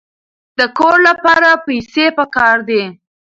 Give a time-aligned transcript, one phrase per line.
[0.57, 2.83] د کور لپاره پیسې پکار دي.